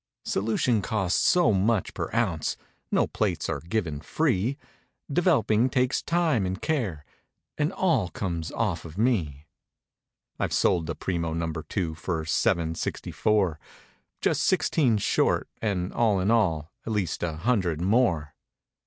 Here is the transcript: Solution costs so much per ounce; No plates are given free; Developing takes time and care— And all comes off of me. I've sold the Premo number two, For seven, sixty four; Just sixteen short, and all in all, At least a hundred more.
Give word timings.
Solution 0.25 0.81
costs 0.81 1.21
so 1.23 1.53
much 1.53 1.93
per 1.93 2.09
ounce; 2.11 2.57
No 2.91 3.05
plates 3.05 3.47
are 3.49 3.59
given 3.59 4.01
free; 4.01 4.57
Developing 5.13 5.69
takes 5.69 6.01
time 6.01 6.43
and 6.43 6.59
care— 6.59 7.05
And 7.55 7.71
all 7.73 8.09
comes 8.09 8.51
off 8.51 8.83
of 8.83 8.97
me. 8.97 9.45
I've 10.39 10.53
sold 10.53 10.87
the 10.87 10.95
Premo 10.95 11.37
number 11.37 11.61
two, 11.61 11.93
For 11.93 12.25
seven, 12.25 12.73
sixty 12.73 13.11
four; 13.11 13.59
Just 14.21 14.41
sixteen 14.41 14.97
short, 14.97 15.47
and 15.61 15.93
all 15.93 16.19
in 16.19 16.31
all, 16.31 16.71
At 16.83 16.93
least 16.93 17.21
a 17.21 17.33
hundred 17.33 17.79
more. 17.79 18.33